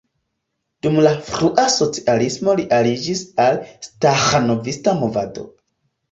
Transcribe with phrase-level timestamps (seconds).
[0.85, 3.59] Dum la frua socialismo li aliĝis al
[3.89, 5.45] staĥanovista movado.